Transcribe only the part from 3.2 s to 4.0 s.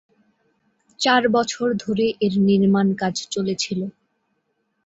চলেছিল।